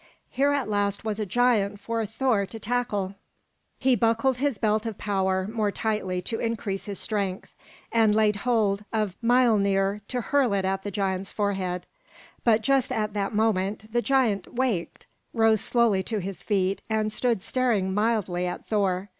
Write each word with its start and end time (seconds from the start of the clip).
Here 0.31 0.51
at 0.51 0.67
last 0.67 1.05
was 1.05 1.19
a 1.19 1.27
giant 1.27 1.79
for 1.79 2.03
Thor 2.07 2.47
to 2.47 2.59
tackle. 2.59 3.13
He 3.77 3.95
buckled 3.95 4.37
his 4.37 4.57
belt 4.57 4.87
of 4.87 4.97
power 4.97 5.47
more 5.47 5.71
tightly 5.71 6.23
to 6.23 6.39
increase 6.39 6.85
his 6.85 6.97
strength, 6.97 7.53
and 7.91 8.15
laid 8.15 8.37
hold 8.37 8.83
of 8.91 9.15
Miölnir 9.23 10.01
to 10.07 10.21
hurl 10.21 10.53
it 10.53 10.65
at 10.65 10.81
the 10.81 10.89
giant's 10.89 11.31
forehead; 11.31 11.85
but 12.43 12.63
just 12.63 12.91
at 12.91 13.13
that 13.13 13.35
moment 13.35 13.93
the 13.93 14.01
giant 14.01 14.51
waked, 14.55 15.05
rose 15.35 15.61
slowly 15.61 16.01
to 16.01 16.17
his 16.17 16.41
feet, 16.41 16.81
and 16.89 17.11
stood 17.11 17.43
staring 17.43 17.93
mildly 17.93 18.47
at 18.47 18.65
Thor. 18.65 19.09